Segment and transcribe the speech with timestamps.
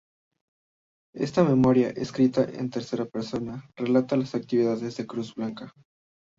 [1.13, 5.71] Esta memoria, escrita en tercera persona, relata las actividades de la Cruz Blanca.